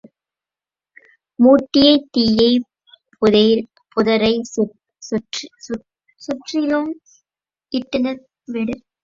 [1.39, 2.65] மூட்டிய தீயைப்
[3.97, 4.51] புதரைச்
[6.21, 6.91] சுற்றிலும்
[7.73, 8.21] இட்டனர்
[8.47, 8.83] வேடர்.